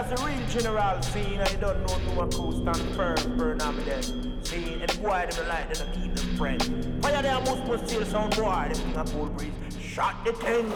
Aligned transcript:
Dallas, 0.00 0.20
the 0.20 0.26
real 0.26 0.46
general, 0.48 1.02
see, 1.02 1.38
I 1.38 1.44
don't 1.56 1.86
know 1.86 1.98
no 2.06 2.12
one 2.14 2.30
coast 2.30 2.58
and 2.58 2.96
firm, 2.96 3.36
burn 3.36 3.60
on 3.60 3.76
me 3.76 3.84
then. 3.84 4.02
See, 4.44 4.74
and 4.74 4.88
the 4.88 4.98
boy, 4.98 5.26
them 5.30 5.48
like, 5.48 5.74
them 5.74 5.88
keep 5.92 6.14
them 6.14 6.36
friends. 6.36 6.70
Fire 7.02 7.22
there, 7.22 7.40
most 7.40 7.64
must 7.66 7.86
still 7.86 8.04
sound 8.06 8.34
boy, 8.36 8.70
them 8.72 8.92
thing 8.92 8.96
a 8.96 9.04
cold 9.10 9.36
breeze. 9.36 9.52
Shot 9.78 10.24
the 10.24 10.32
thing, 10.32 10.72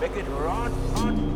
make 0.00 0.16
it 0.16 0.26
run, 0.28 0.72
on, 0.96 1.35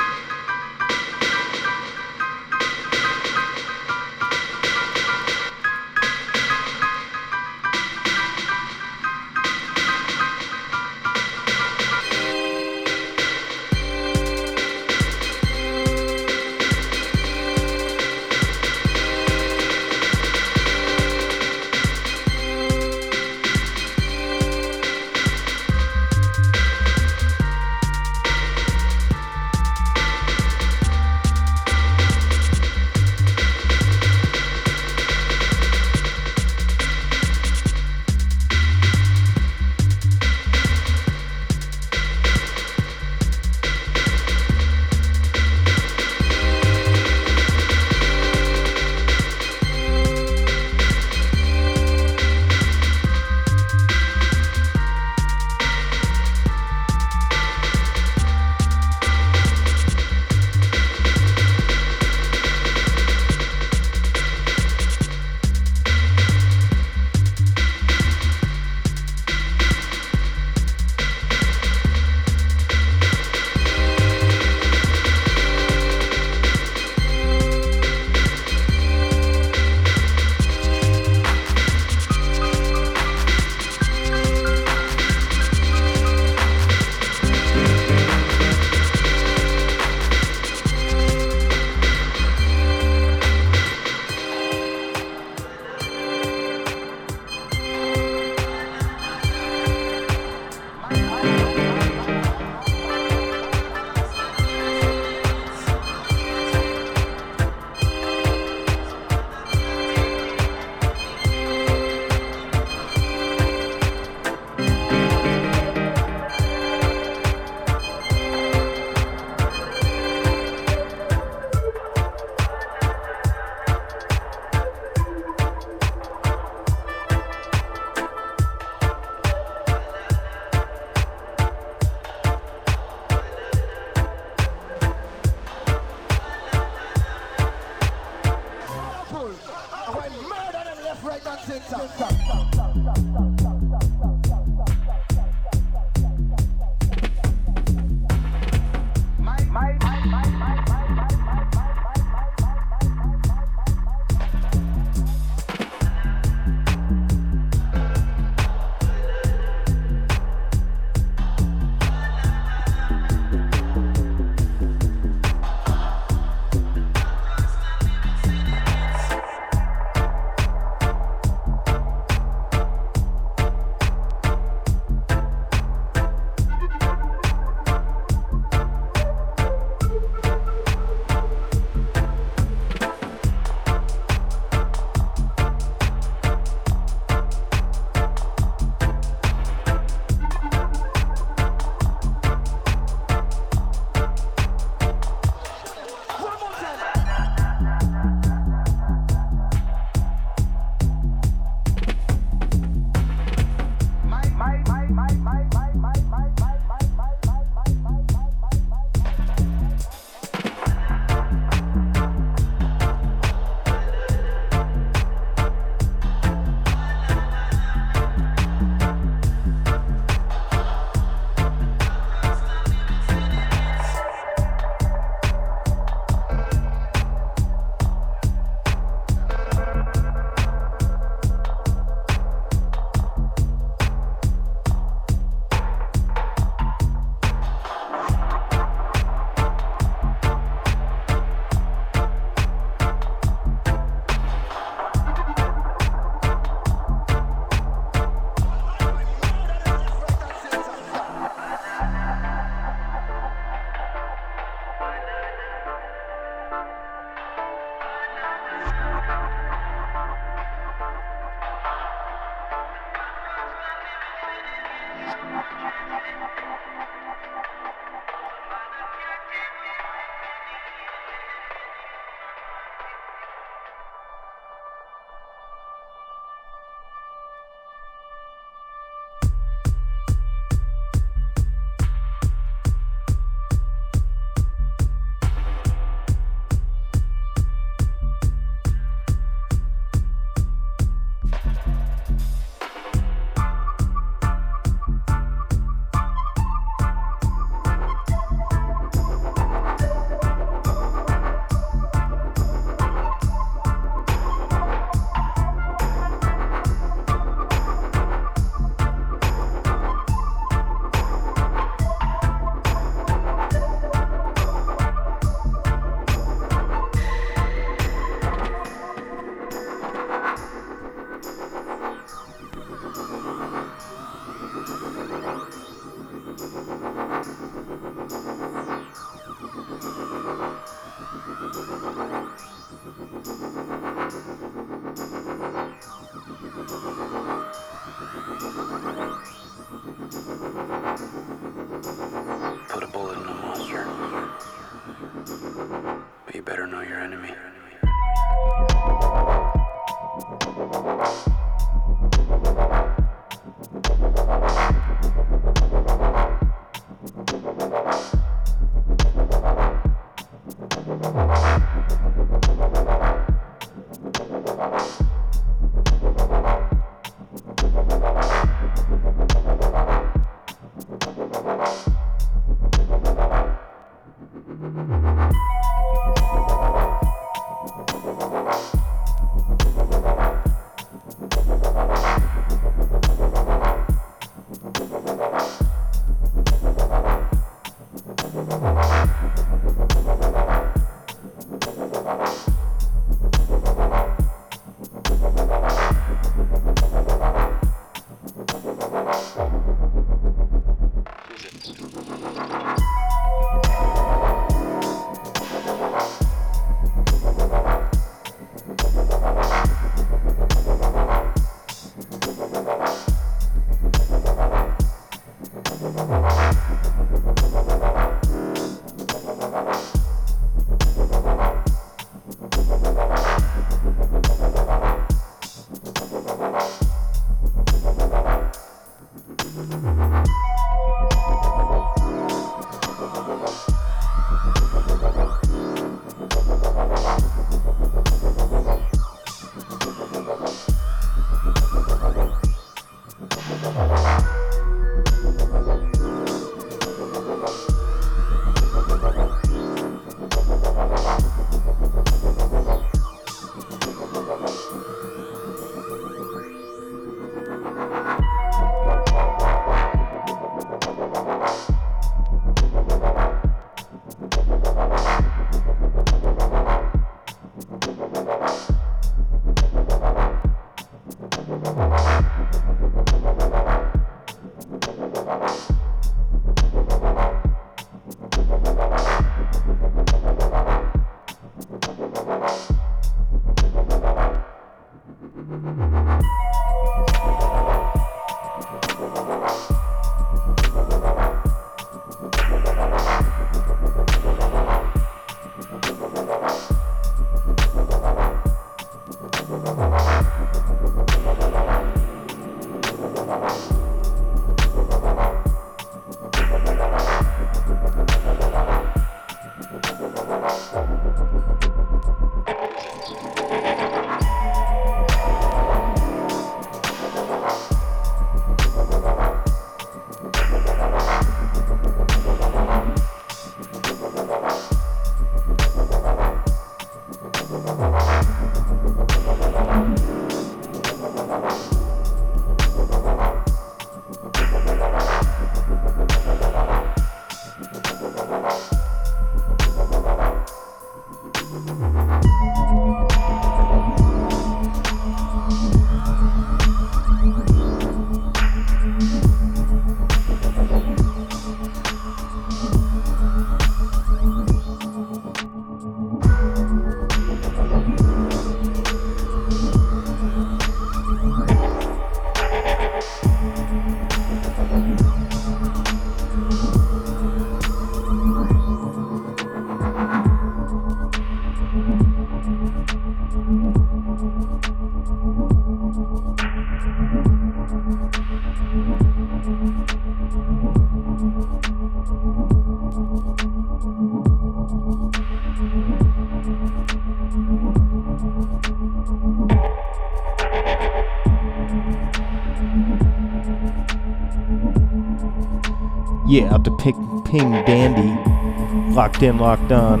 Yeah, 596.34 596.52
out 596.52 596.64
to 596.64 596.72
Ping, 596.72 597.22
Ping 597.22 597.52
Dandy. 597.64 598.92
Locked 598.92 599.22
in, 599.22 599.38
locked 599.38 599.70
on. 599.70 600.00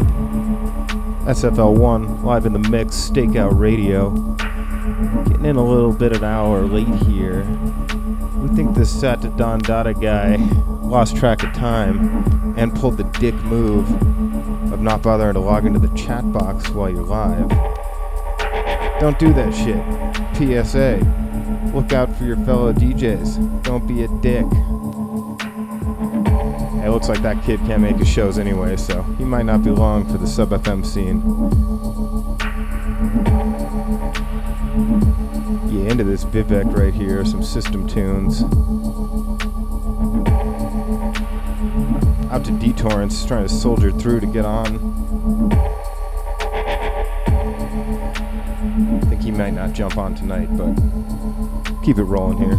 SFL1, 1.26 2.24
live 2.24 2.44
in 2.44 2.52
the 2.52 2.58
mix, 2.58 2.96
Stakeout 3.08 3.56
Radio. 3.56 4.10
Getting 5.28 5.44
in 5.44 5.54
a 5.54 5.64
little 5.64 5.92
bit 5.92 6.16
an 6.16 6.24
hour 6.24 6.62
late 6.62 6.88
here. 6.88 7.44
We 8.38 8.48
think 8.48 8.74
this 8.74 8.90
Sat 8.90 9.22
to 9.22 9.28
Don 9.28 9.60
Dada 9.60 9.94
guy 9.94 10.34
lost 10.82 11.16
track 11.16 11.44
of 11.44 11.52
time 11.52 12.54
and 12.56 12.74
pulled 12.74 12.96
the 12.96 13.04
dick 13.04 13.36
move 13.44 13.88
of 14.72 14.80
not 14.80 15.02
bothering 15.02 15.34
to 15.34 15.40
log 15.40 15.66
into 15.66 15.78
the 15.78 15.96
chat 15.96 16.32
box 16.32 16.68
while 16.70 16.90
you're 16.90 17.04
live. 17.04 17.48
Don't 18.98 19.20
do 19.20 19.32
that 19.34 19.54
shit. 19.54 20.66
PSA. 20.66 20.98
Look 21.72 21.92
out 21.92 22.12
for 22.16 22.24
your 22.24 22.38
fellow 22.38 22.72
DJs. 22.72 23.62
Don't 23.62 23.86
be 23.86 24.02
a 24.02 24.08
dick. 24.20 24.46
Looks 27.04 27.22
like 27.22 27.36
that 27.36 27.44
kid 27.44 27.60
can't 27.66 27.82
make 27.82 27.96
his 27.96 28.08
shows 28.08 28.38
anyway, 28.38 28.76
so 28.76 29.02
he 29.18 29.24
might 29.24 29.44
not 29.44 29.62
be 29.62 29.68
long 29.68 30.10
for 30.10 30.16
the 30.16 30.26
sub 30.26 30.48
FM 30.48 30.86
scene. 30.86 31.20
Yeah, 35.70 35.90
into 35.90 36.04
this 36.04 36.24
Vivek 36.24 36.74
right 36.74 36.94
here, 36.94 37.22
some 37.26 37.42
system 37.42 37.86
tunes. 37.86 38.42
Out 42.32 42.42
to 42.46 42.52
D-Torrents, 42.52 43.22
trying 43.26 43.46
to 43.46 43.52
soldier 43.52 43.92
through 43.92 44.20
to 44.20 44.26
get 44.26 44.46
on. 44.46 45.52
I 48.94 49.06
think 49.10 49.20
he 49.20 49.30
might 49.30 49.52
not 49.52 49.74
jump 49.74 49.98
on 49.98 50.14
tonight, 50.14 50.48
but 50.56 50.74
keep 51.84 51.98
it 51.98 52.04
rolling 52.04 52.38
here. 52.38 52.58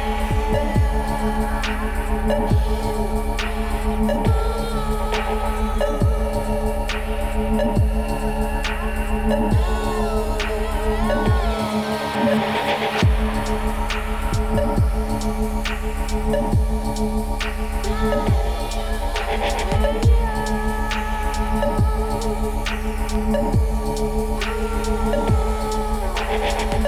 up. 1.71 2.01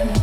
some 0.05 0.22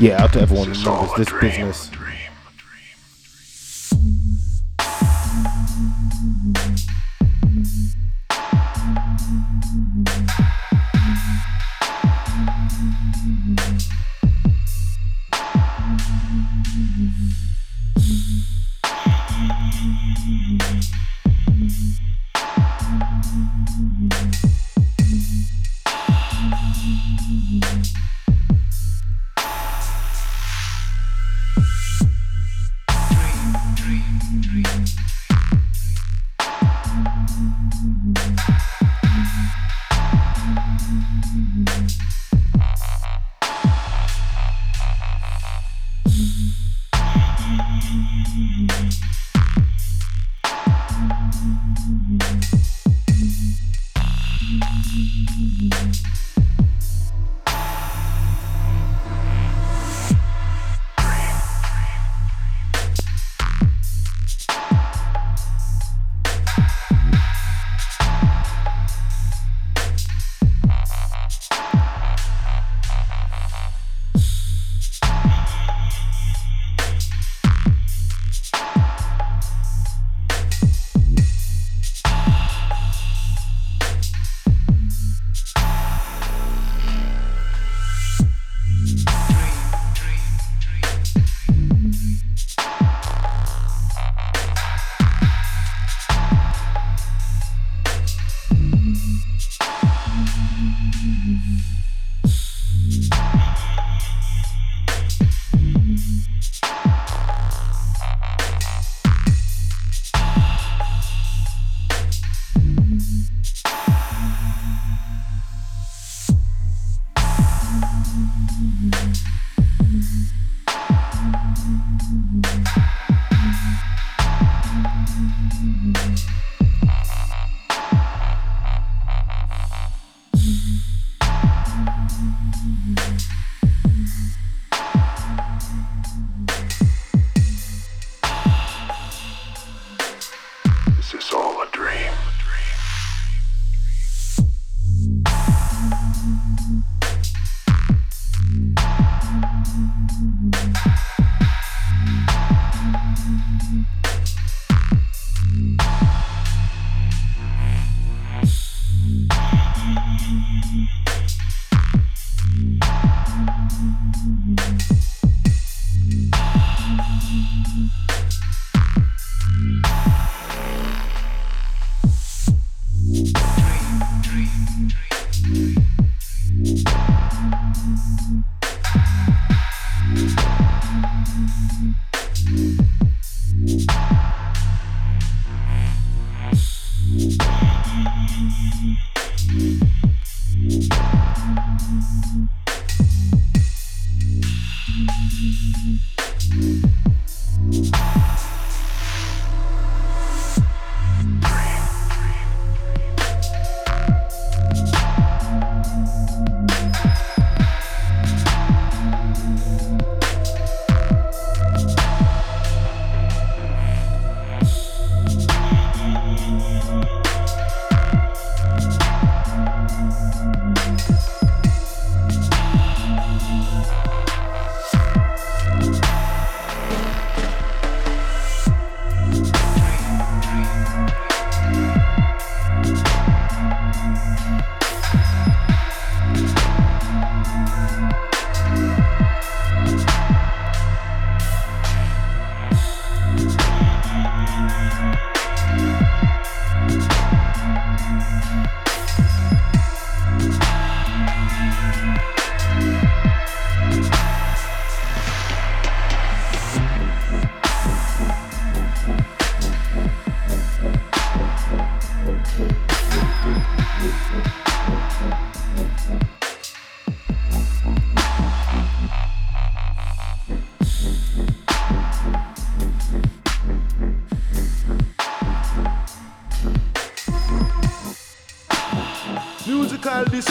Yeah, 0.00 0.22
out 0.22 0.32
to 0.32 0.40
everyone 0.40 0.72
who 0.72 0.82
knows 0.82 1.14
this 1.18 1.30
business. 1.42 1.90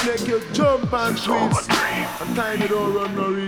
This 0.09 0.21
make 0.21 0.29
you 0.29 0.41
jump 0.53 0.91
and 0.91 1.17
twist. 1.17 1.69
And 1.69 2.35
time 2.35 2.61
you 2.61 2.67
don't 2.67 2.93
run 2.93 3.15
no 3.15 3.38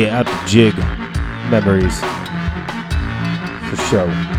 Yeah, 0.00 0.20
out 0.20 0.24
the 0.24 0.48
jig. 0.48 0.74
Memories. 1.50 2.00
For 3.68 3.76
sure. 3.90 4.29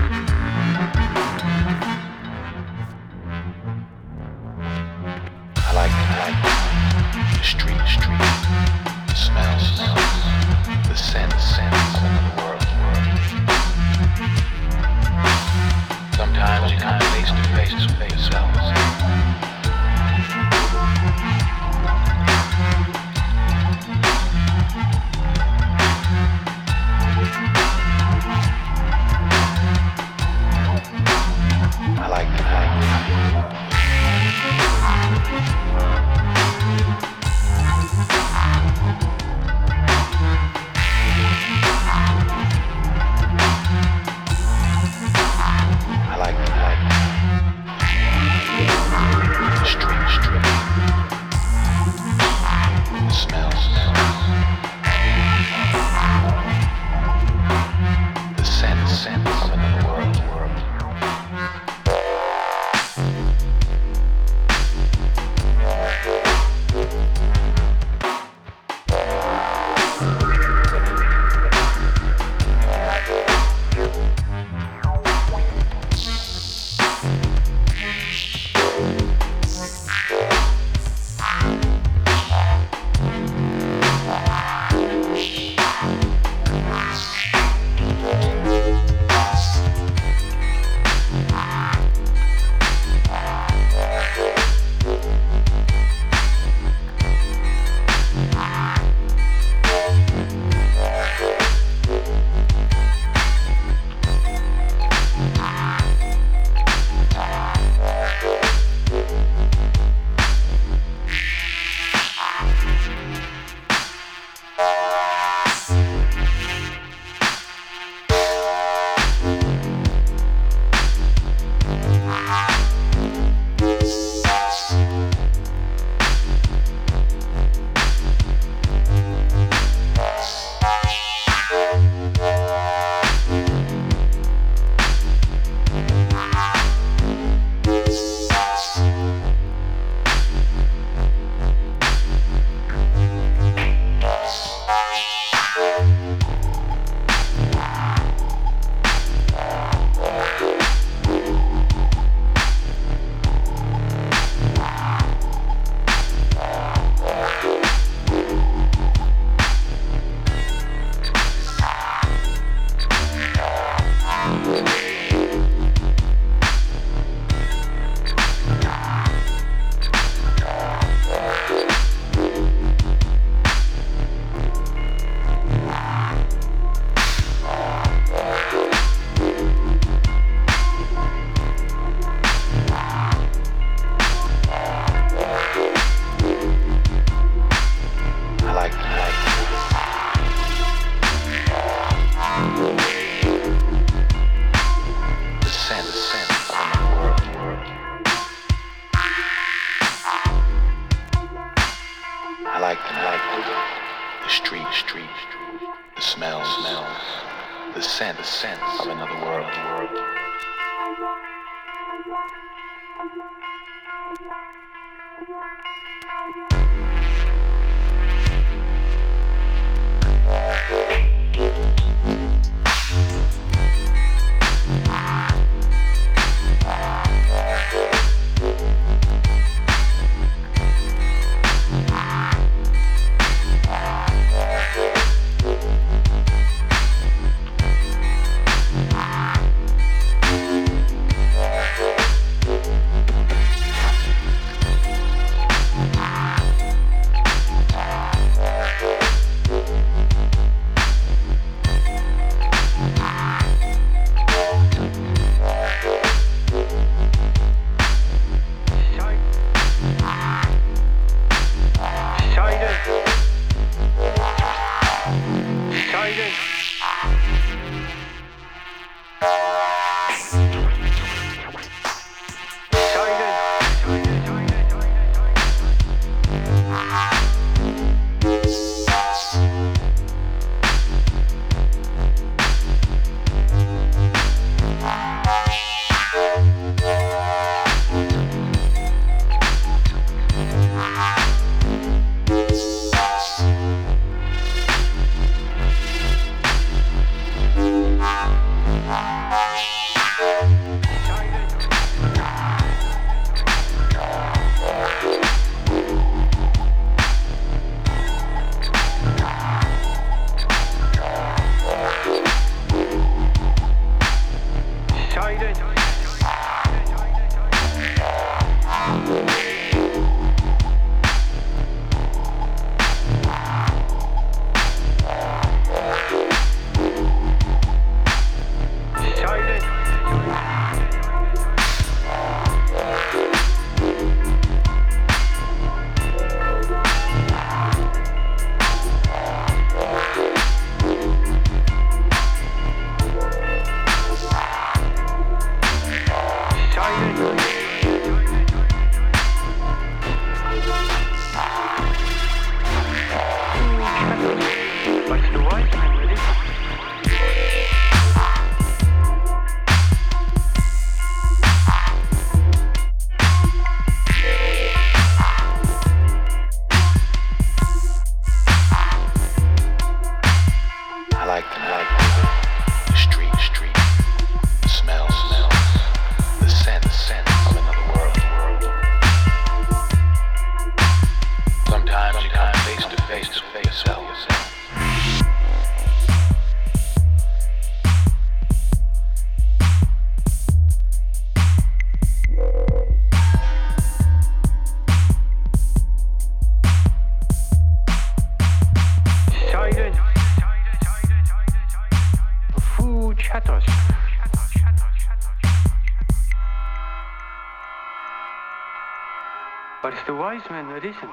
the 410.11 410.17
wise 410.17 410.41
men 410.49 410.67
that 410.67 410.83
is. 410.83 411.10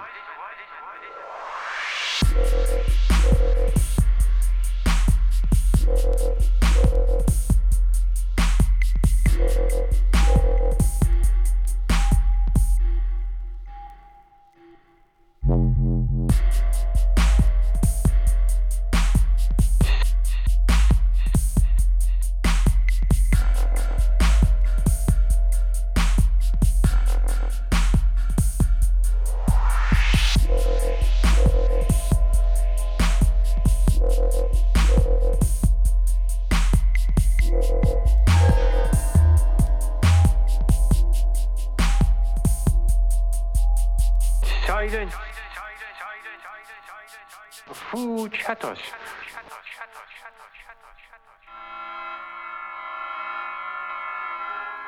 Chatos. 48.49 48.79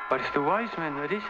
But 0.09 0.21
the 0.33 0.41
wise 0.41 0.75
men 0.79 0.99
listened. 0.99 1.21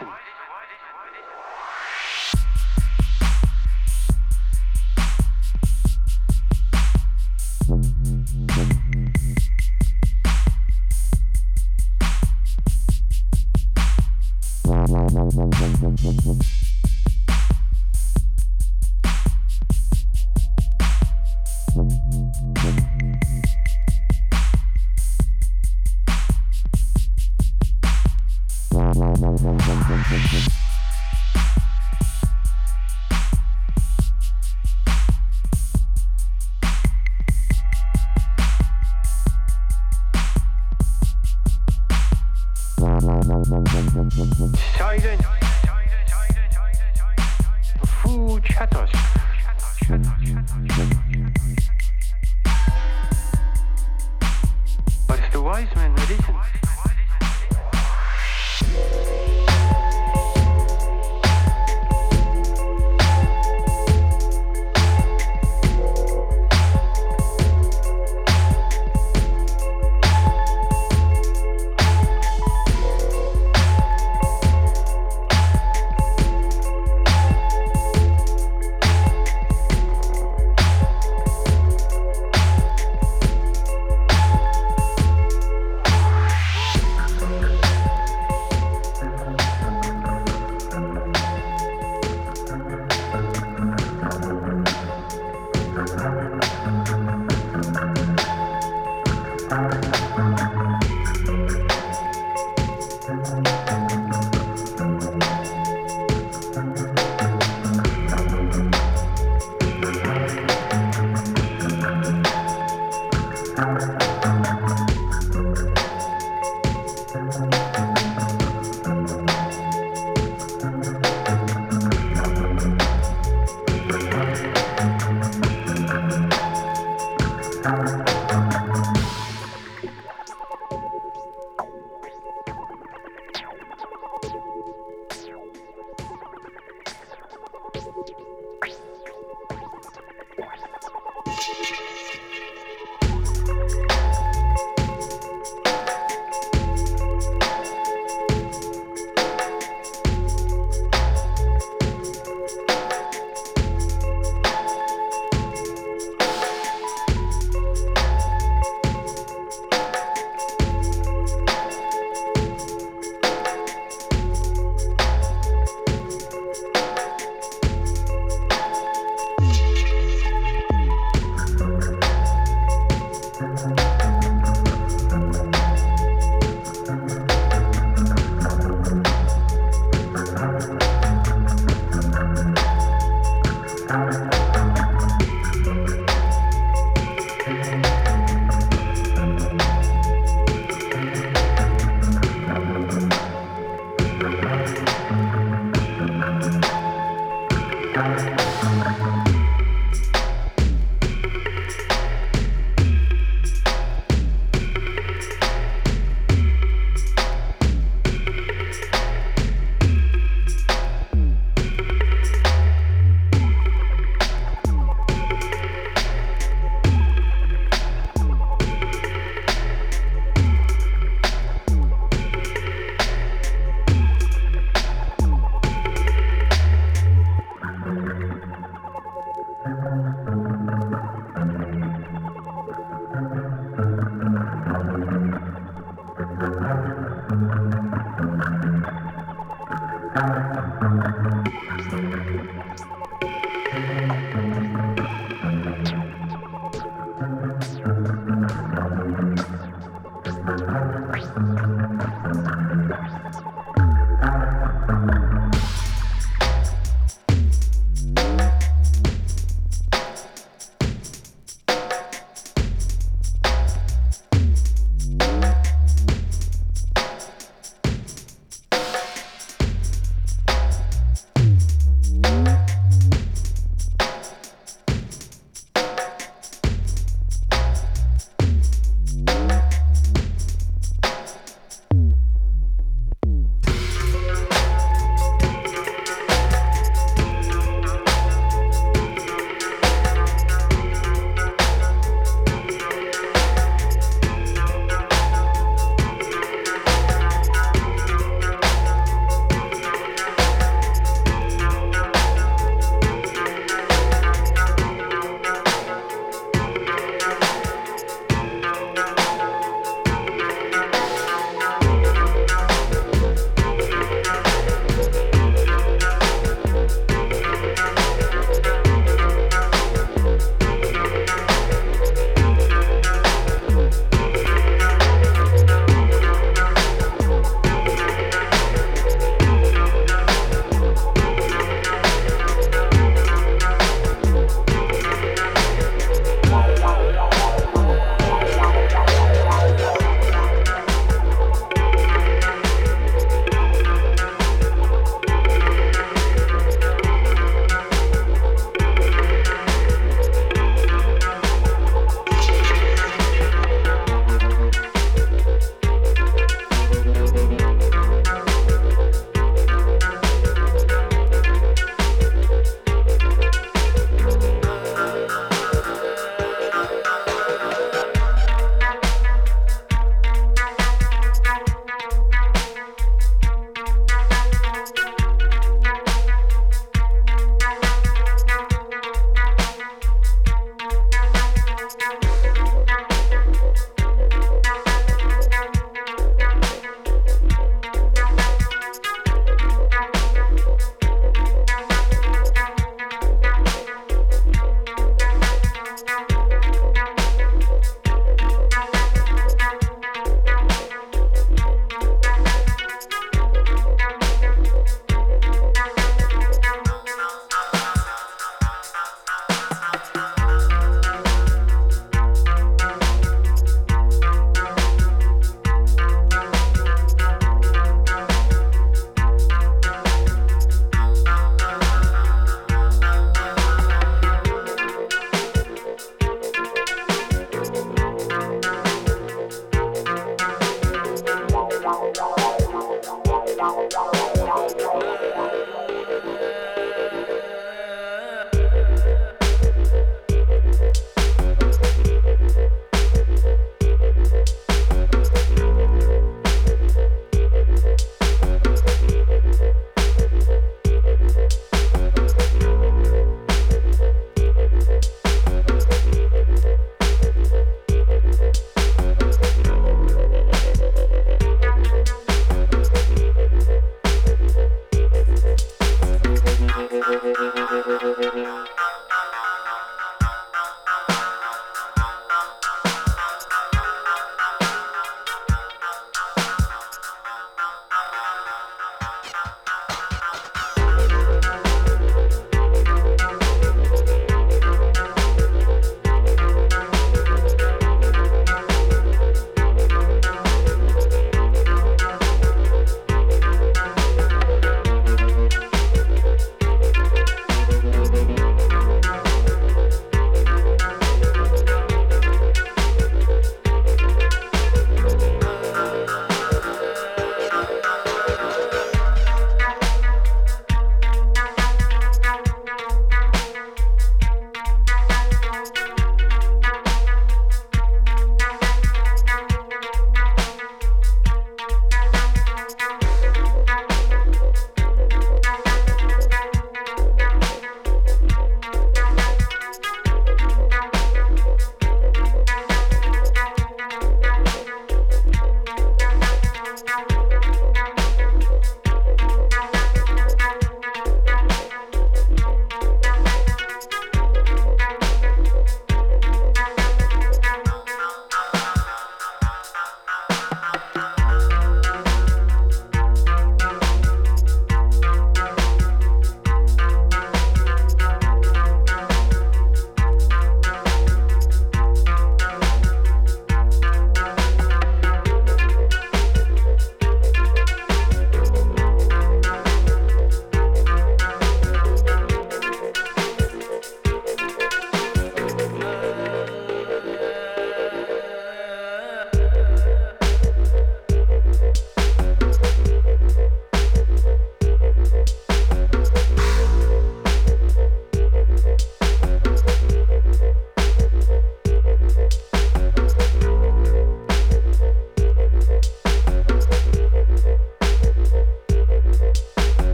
Silent. 43.52 45.20
But 55.06 55.18
it's 55.18 55.32
the 55.32 55.42
wise 55.42 55.68
man 55.76 55.94
that 55.94 56.10
isn't. 56.10 56.61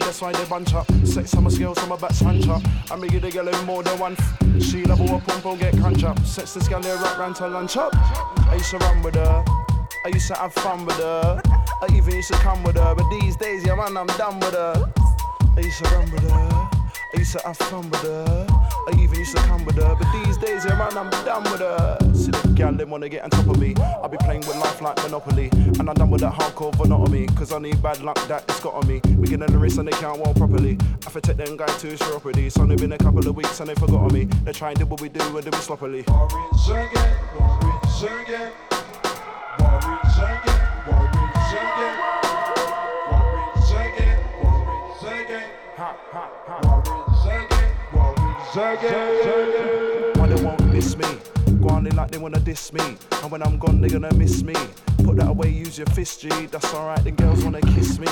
That's 0.00 0.22
why 0.22 0.32
they 0.32 0.44
bunch 0.48 0.74
up. 0.74 0.90
Sex 1.04 1.34
on 1.34 1.44
my 1.44 1.50
scales 1.50 1.78
on 1.78 1.88
my 1.88 1.96
back 1.96 2.12
hunch 2.12 2.48
up. 2.48 2.62
I 2.90 2.96
make 2.96 3.12
it 3.12 3.24
a 3.24 3.30
girl 3.30 3.48
in 3.48 3.66
more 3.66 3.82
than 3.82 3.98
one. 3.98 4.16
F- 4.18 4.62
she 4.62 4.84
level 4.84 5.14
up, 5.14 5.24
pump, 5.26 5.42
pump, 5.42 5.60
get 5.60 5.76
crunch 5.76 6.02
up. 6.02 6.18
Sex 6.20 6.54
this 6.54 6.66
girl 6.66 6.80
there, 6.80 6.96
rap 6.96 7.18
round 7.18 7.36
to 7.36 7.46
lunch 7.46 7.76
up. 7.76 7.94
I 7.94 8.54
used 8.54 8.70
to 8.70 8.78
run 8.78 9.02
with 9.02 9.14
her. 9.14 9.44
I 10.04 10.08
used 10.08 10.28
to 10.28 10.34
have 10.34 10.52
fun 10.54 10.84
with 10.86 10.96
her. 10.96 11.40
I 11.46 11.86
even 11.94 12.14
used 12.14 12.32
to 12.32 12.38
come 12.38 12.62
with 12.64 12.76
her. 12.76 12.94
But 12.94 13.08
these 13.20 13.36
days, 13.36 13.64
yeah 13.64 13.76
man, 13.76 13.96
I'm 13.96 14.06
done 14.18 14.40
with 14.40 14.54
her. 14.54 14.92
I 15.56 15.60
used 15.60 15.84
to 15.84 15.90
run 15.90 16.10
with 16.10 16.30
her. 16.30 16.67
I 17.28 17.30
used 17.30 17.40
to 17.40 17.46
have 17.46 17.56
fun 17.58 17.90
with 17.90 18.00
her. 18.04 18.46
I 18.48 18.90
even 18.98 19.18
used 19.18 19.36
to 19.36 19.42
come 19.42 19.62
with 19.66 19.76
her. 19.76 19.94
But 19.94 20.10
these 20.12 20.38
days, 20.38 20.64
yeah 20.64 20.78
man, 20.78 20.96
I'm 20.96 21.10
done 21.26 21.42
with 21.42 21.60
her. 21.60 21.98
See 22.14 22.30
the 22.30 22.52
gal, 22.54 22.72
they 22.72 22.86
wanna 22.86 23.10
get 23.10 23.22
on 23.22 23.28
top 23.28 23.46
of 23.48 23.58
me. 23.58 23.74
I'll 23.76 24.08
be 24.08 24.16
playing 24.16 24.40
with 24.40 24.56
life 24.56 24.80
like 24.80 24.96
Monopoly. 25.02 25.50
And 25.52 25.90
I'm 25.90 25.94
done 25.94 26.08
with 26.08 26.22
that 26.22 26.32
hardcore 26.32 26.74
monotony. 26.78 27.26
Cause 27.36 27.52
I 27.52 27.58
need 27.58 27.82
bad 27.82 28.00
luck 28.00 28.16
that 28.28 28.44
it's 28.48 28.60
got 28.60 28.72
on 28.72 28.88
me. 28.88 29.02
In 29.04 29.40
the 29.40 29.58
race 29.58 29.76
and 29.76 29.86
they 29.86 29.92
can't 29.92 30.18
walk 30.18 30.36
properly. 30.36 30.78
I 31.06 31.10
for 31.10 31.20
take 31.20 31.36
them 31.36 31.58
guys 31.58 31.78
to 31.82 31.88
chiropody. 31.88 32.50
So 32.50 32.62
only 32.62 32.76
been 32.76 32.92
a 32.92 32.98
couple 32.98 33.28
of 33.28 33.36
weeks 33.36 33.60
and 33.60 33.68
they 33.68 33.74
forgot 33.74 34.00
on 34.00 34.14
me. 34.14 34.24
They 34.44 34.52
try 34.52 34.70
and 34.70 34.78
do 34.78 34.86
what 34.86 35.02
we 35.02 35.10
do 35.10 35.20
and 35.20 35.44
do 35.44 35.50
it 35.50 35.60
sloppily. 35.60 36.04
Warriors 36.08 36.68
again, 36.70 37.16
warriors 37.38 38.02
again, 38.04 38.52
warriors 39.60 40.16
again. 40.16 40.47
Why 48.58 50.26
they 50.26 50.42
won't 50.42 50.60
miss 50.72 50.96
me? 50.96 51.06
Go 51.60 51.68
on, 51.68 51.84
they 51.84 51.90
like 51.90 52.10
they 52.10 52.18
wanna 52.18 52.40
diss 52.40 52.72
me. 52.72 52.80
And 53.22 53.30
when 53.30 53.40
I'm 53.40 53.56
gone, 53.56 53.80
they 53.80 53.88
gonna 53.88 54.12
miss 54.14 54.42
me. 54.42 54.52
Put 55.04 55.18
that 55.18 55.28
away, 55.28 55.50
use 55.50 55.78
your 55.78 55.86
fist, 55.86 56.22
G. 56.22 56.28
That's 56.46 56.74
alright, 56.74 57.04
the 57.04 57.12
girls 57.12 57.44
wanna 57.44 57.60
kiss 57.60 58.00
me. 58.00 58.08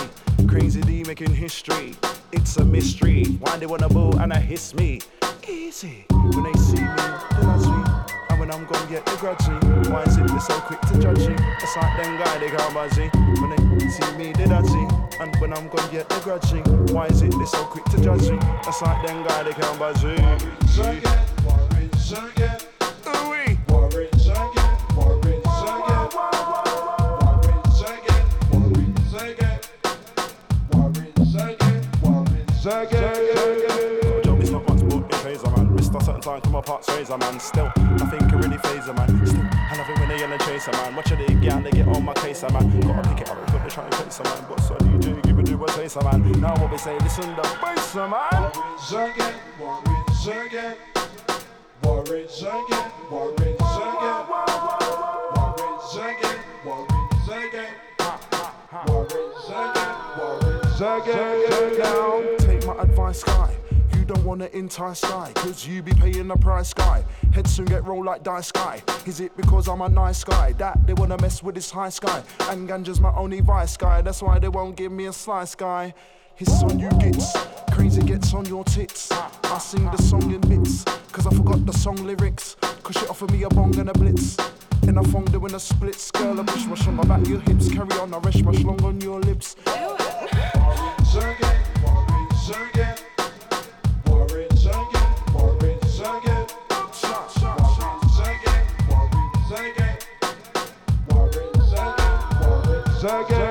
Crazy 0.47 0.82
D 0.82 1.02
making 1.02 1.35
history. 1.35 1.97
It's 2.31 2.59
a 2.59 2.64
mystery. 2.64 3.24
Why 3.40 3.56
they 3.56 3.66
wanna 3.66 3.89
boo 3.89 4.12
and 4.20 4.32
I 4.32 4.39
hiss 4.39 4.73
me? 4.73 5.01
Easy. 5.48 6.06
When 6.10 6.44
they 6.44 6.52
see 6.52 6.81
me. 6.81 7.26
When 8.47 8.55
I'm 8.55 8.64
gone, 8.64 8.89
get 8.89 9.05
the 9.05 9.16
grudge 9.16 9.48
me. 9.48 9.56
Why 9.90 10.05
is 10.05 10.16
it 10.18 10.28
they're 10.28 10.39
so 10.39 10.55
quick 10.60 10.81
to 10.82 10.97
judge 11.01 11.18
me? 11.18 11.35
It's 11.35 11.77
like 11.77 12.01
them 12.01 12.16
guy, 12.16 12.39
they 12.39 12.48
can't. 12.48 12.73
When 13.40 13.51
they 13.51 13.89
see 13.89 14.16
me, 14.16 14.32
they 14.35 14.47
dodgy. 14.47 14.86
And 15.18 15.35
when 15.40 15.52
I'm 15.52 15.66
gone, 15.66 15.90
get 15.90 16.09
the 16.09 16.20
grudge 16.20 16.52
me. 16.52 16.60
Why 16.94 17.06
is 17.06 17.23
it 17.23 17.32
they're 17.32 17.47
so 17.47 17.64
quick 17.64 17.85
to 17.86 18.01
judge 18.01 18.31
me? 18.31 18.39
It's 18.64 18.82
like 18.82 19.05
them 19.05 19.27
guy, 19.27 19.43
they 19.43 19.52
can't 19.52 19.78
buzzy. 19.81 20.14
Ooh-wee. 20.77 21.02
Job 32.66 32.95
Time 36.37 36.43
come 36.43 36.55
apart 36.57 36.85
razor 36.89 37.17
man. 37.17 37.41
Still, 37.41 37.73
nothing 37.97 38.19
can 38.29 38.39
really 38.39 38.59
phase 38.59 38.87
a 38.89 38.93
man. 38.93 39.27
Still, 39.27 39.41
I 39.41 39.75
love 39.79 39.89
it 39.89 39.99
when 39.99 40.09
they 40.11 40.19
yell 40.19 40.31
and 40.31 40.43
chase 40.43 40.69
a 40.69 40.73
man. 40.73 40.95
Watch 40.95 41.11
it 41.11 41.31
again, 41.31 41.63
they 41.63 41.71
get 41.71 41.89
on 41.89 42.05
my 42.05 42.13
case 42.13 42.43
a 42.43 42.53
man. 42.53 42.79
Gotta 42.81 43.09
pick 43.09 43.23
it 43.23 43.31
up, 43.31 43.47
got 43.47 43.65
to 43.65 43.75
try 43.75 43.85
and 43.85 43.93
place 43.93 44.21
a 44.21 44.25
man. 44.25 44.45
But 44.47 44.61
so 44.61 44.75
DJ, 44.75 45.23
give 45.23 45.39
it 45.39 45.47
to 45.47 45.65
a 45.65 45.69
taste 45.69 45.97
a 45.97 46.05
man. 46.05 46.33
Now 46.33 46.55
what 46.61 46.71
we 46.71 46.77
say, 46.77 46.99
listen 46.99 47.35
the 47.37 47.43
bass 47.63 47.95
a 47.95 48.07
man. 48.07 48.53
Now, 61.79 62.23
take 62.39 62.67
my 62.67 62.83
advice, 62.83 63.25
guy. 63.25 63.65
You 64.07 64.15
don't 64.15 64.24
wanna 64.24 64.49
entice 64.53 65.01
guy, 65.01 65.33
cause 65.35 65.66
you 65.66 65.83
be 65.83 65.93
paying 65.93 66.28
the 66.28 66.37
price, 66.37 66.73
guy. 66.73 67.05
Head 67.33 67.49
soon 67.49 67.65
get 67.65 67.85
rolled 67.85 68.07
like 68.07 68.23
dice, 68.23 68.53
guy. 68.53 68.81
Is 69.05 69.19
it 69.19 69.37
because 69.37 69.66
I'm 69.66 69.81
a 69.81 69.89
nice 69.89 70.23
guy 70.23 70.53
that 70.59 70.87
they 70.87 70.95
wanna 70.95 71.20
mess 71.20 71.43
with 71.43 71.57
this 71.57 71.73
high 71.73 71.89
sky? 71.89 72.23
And 72.43 72.69
ganja's 72.69 73.01
my 73.01 73.12
only 73.16 73.41
vice, 73.41 73.77
guy. 73.77 74.03
That's 74.03 74.23
why 74.23 74.39
they 74.39 74.49
won't 74.49 74.77
give 74.77 74.93
me 74.93 75.07
a 75.07 75.12
slice, 75.12 75.57
guy. 75.57 75.93
Hiss 76.37 76.62
on 76.62 76.78
you 76.78 76.89
gits, 77.01 77.37
crazy 77.73 78.01
gets 78.01 78.33
on 78.33 78.45
your 78.45 78.62
tits. 78.62 79.11
I 79.11 79.59
sing 79.59 79.91
the 79.91 80.01
song 80.01 80.33
in 80.33 80.41
bits, 80.43 80.85
cause 81.11 81.27
I 81.27 81.31
forgot 81.31 81.66
the 81.66 81.73
song 81.73 81.97
lyrics. 81.97 82.55
Cause 82.85 82.97
she 82.97 83.09
offered 83.09 83.33
me 83.33 83.43
a 83.43 83.49
bong 83.49 83.77
and 83.77 83.89
a 83.89 83.93
blitz. 83.93 84.37
And 84.83 85.01
I 85.01 85.03
found 85.03 85.33
doing 85.33 85.53
a 85.53 85.59
split, 85.59 86.12
girl, 86.15 86.39
a 86.39 86.45
push 86.45 86.65
rush 86.66 86.87
on 86.87 86.95
my 86.95 87.03
back, 87.03 87.27
your 87.27 87.41
hips. 87.41 87.69
Carry 87.69 87.91
on, 87.99 88.15
I 88.15 88.19
rush 88.19 88.41
much 88.43 88.61
long 88.61 88.81
on 88.85 89.01
your 89.01 89.19
lips. 89.19 89.57
Yeah, 89.66 89.97
this 91.09 92.76
again. 103.07 103.45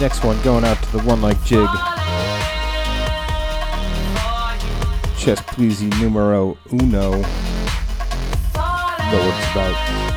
Next 0.00 0.24
one 0.24 0.40
going 0.40 0.64
out 0.64 0.82
to 0.82 0.92
the 0.96 1.02
one 1.02 1.20
like 1.20 1.36
jig. 1.44 1.68
Chess 5.18 5.42
pleasy 5.48 5.88
numero 6.00 6.56
uno. 6.72 7.10
Know 7.10 7.20
what 8.54 9.38
it's 9.38 9.50
about. 9.50 10.09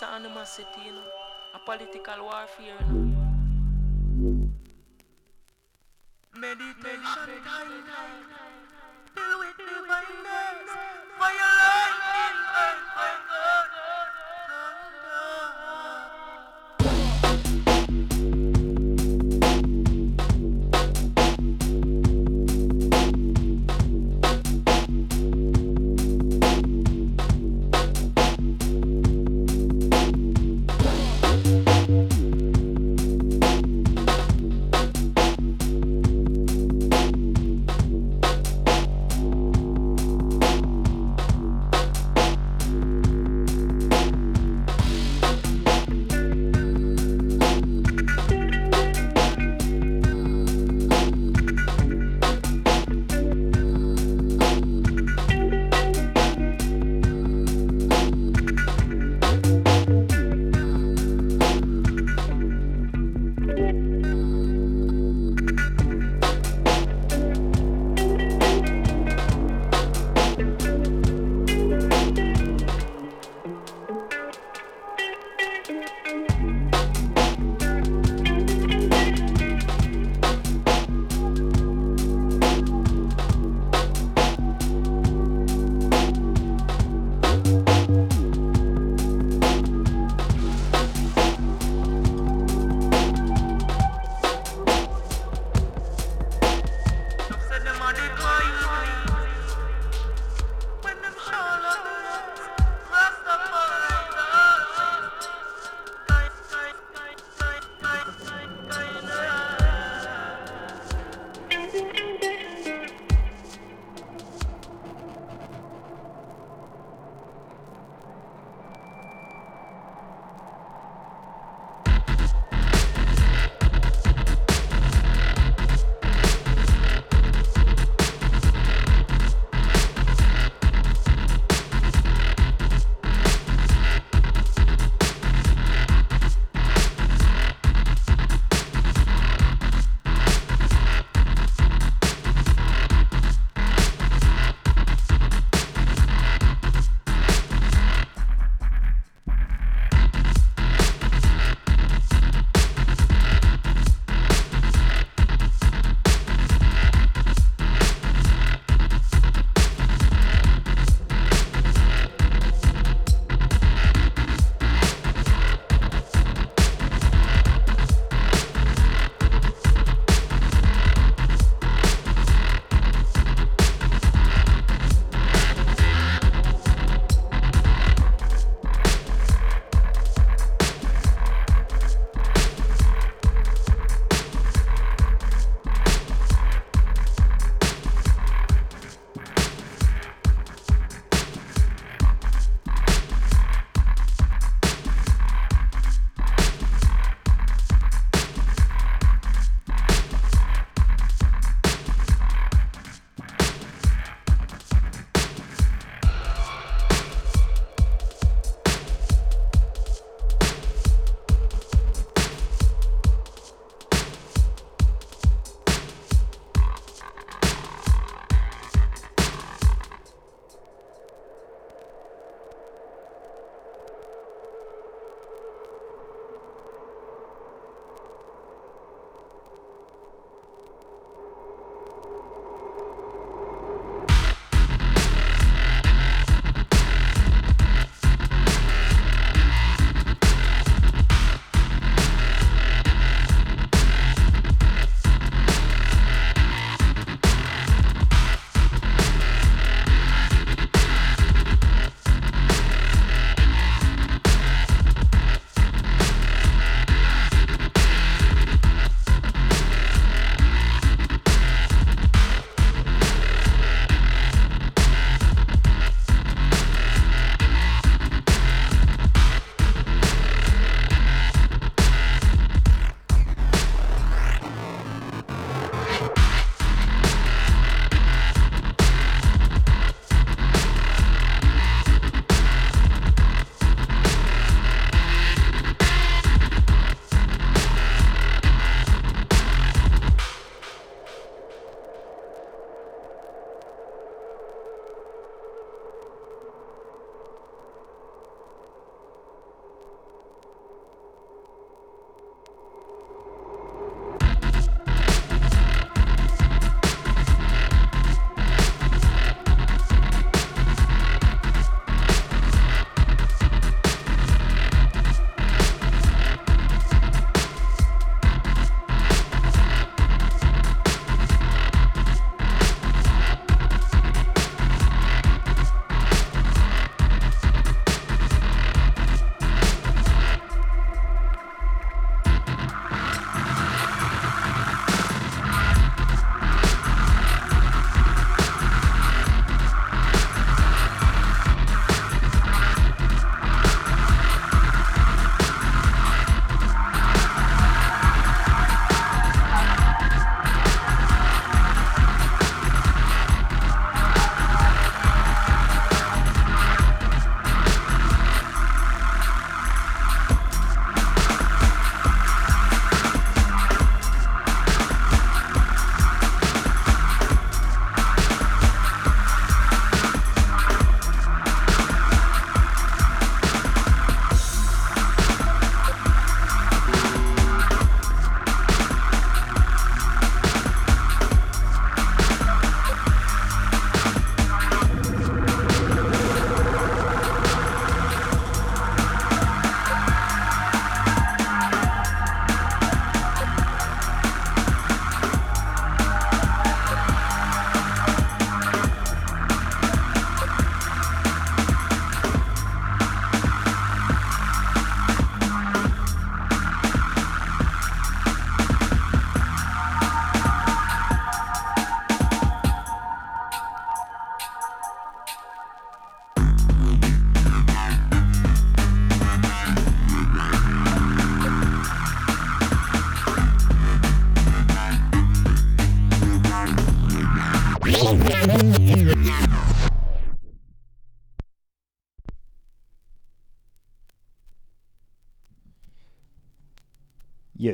What 0.00 0.08
a 0.08 0.12
piece 0.12 0.24
of 0.24 0.24
animosity, 0.24 0.80
you 0.86 0.92
know. 0.92 1.02
A 1.54 1.58
political 1.58 2.24
warfare, 2.24 2.66
you 2.66 2.72
know. 2.72 2.89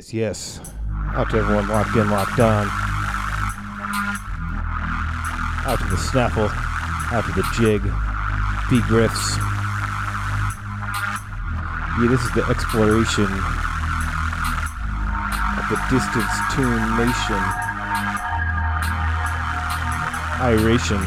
Yes, 0.06 0.60
yes. 0.60 0.60
Out 1.14 1.30
to 1.30 1.38
everyone 1.38 1.66
locked 1.66 1.96
in, 1.96 2.08
locked 2.08 2.38
on. 2.38 2.68
Out 5.66 5.80
to 5.80 5.86
the 5.86 5.96
snaffle. 5.96 6.48
Out 7.10 7.24
to 7.24 7.32
the 7.32 7.42
jig. 7.58 7.82
B 8.70 8.80
Griffs. 8.86 9.36
Yeah, 11.98 12.06
this 12.08 12.20
is 12.22 12.30
the 12.34 12.46
exploration 12.48 13.26
of 15.58 15.66
the 15.74 15.78
distance 15.90 16.34
tune 16.54 16.86
nation. 17.02 17.42
Iration. 20.38 21.02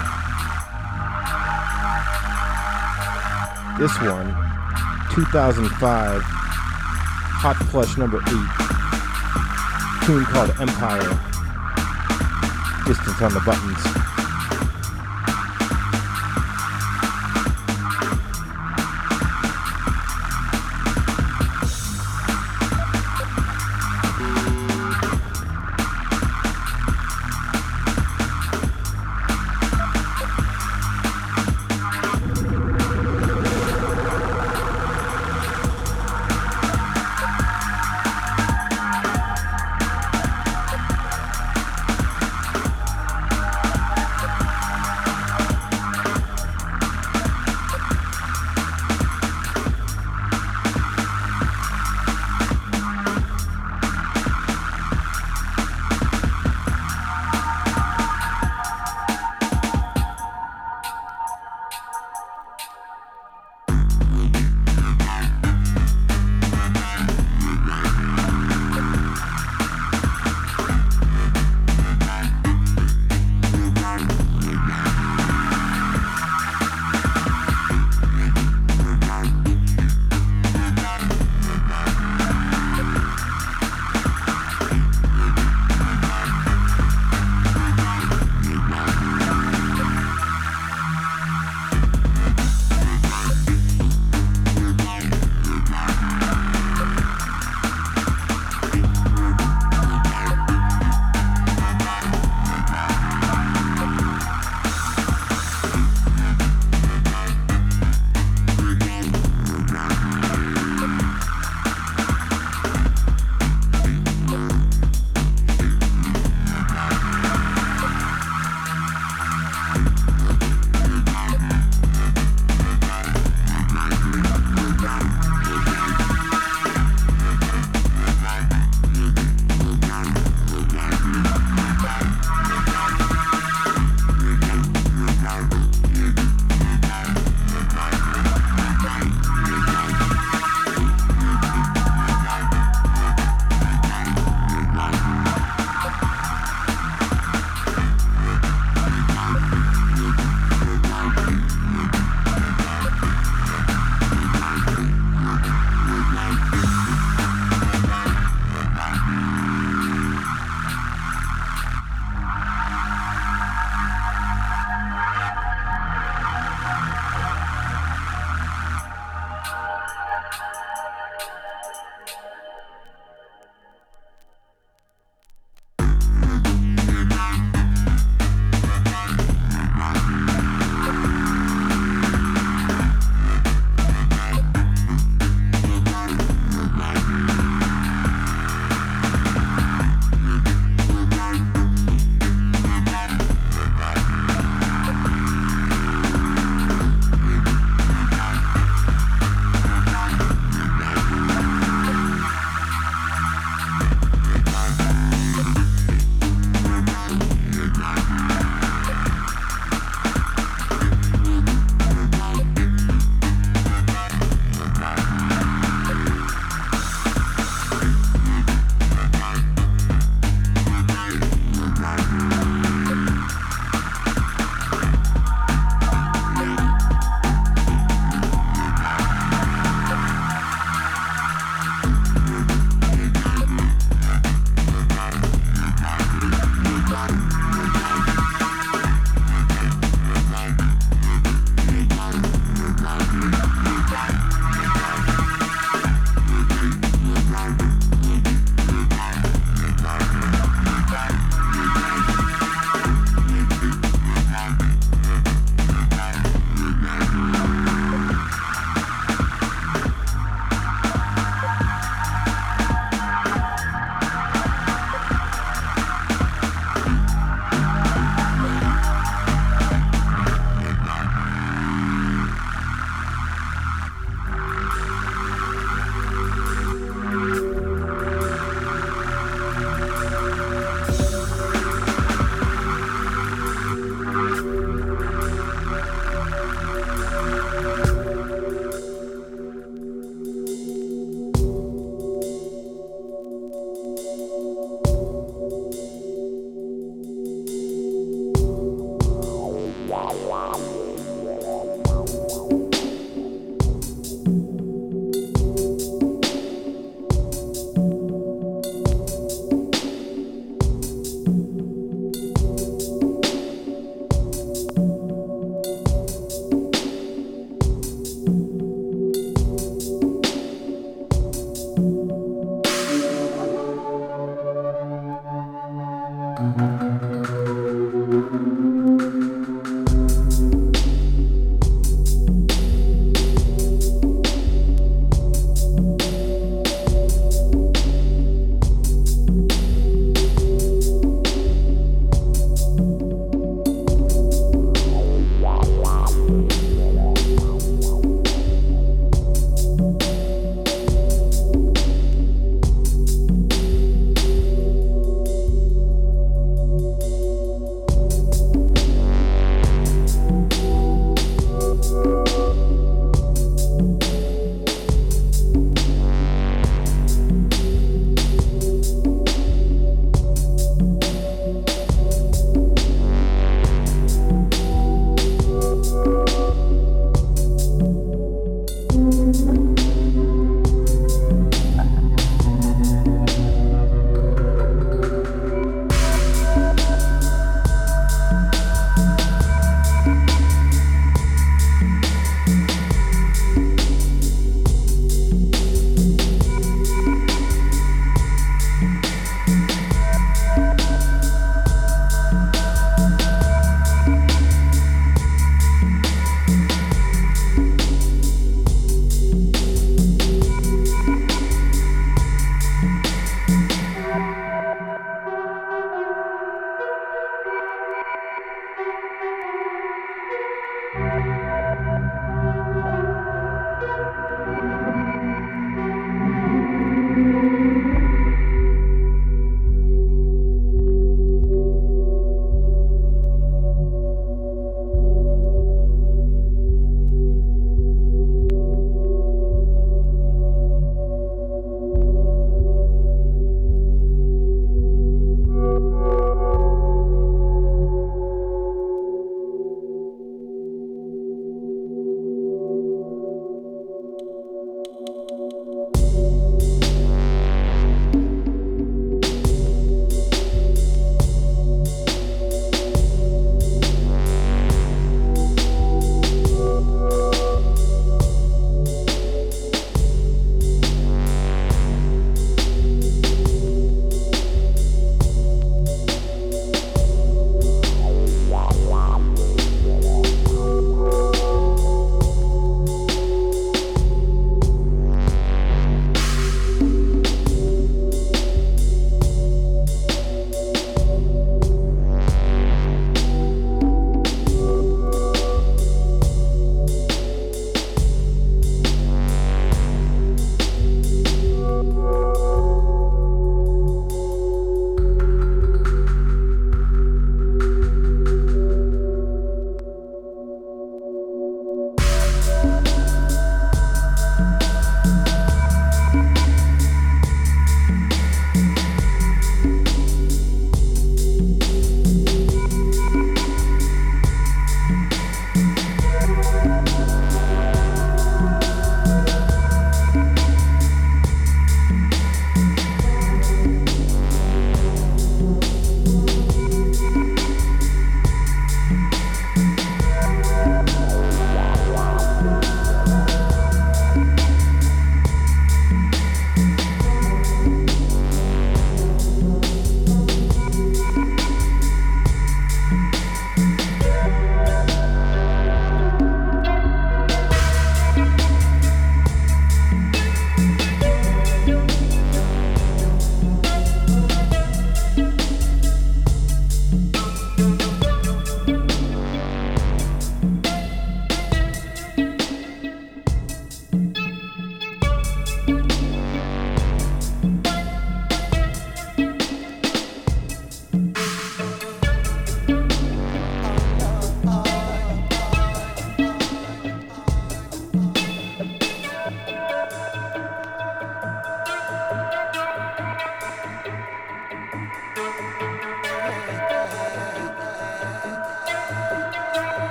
This 3.80 3.96
one, 4.02 4.36
2005, 5.16 6.22
Hot 7.42 7.56
plush 7.72 7.96
number 7.96 8.20
8, 8.28 8.79
tune 10.10 10.26
called 10.26 10.50
Empire. 10.60 11.20
Distance 12.88 13.22
on 13.22 13.32
the 13.32 13.42
buttons. 13.46 13.99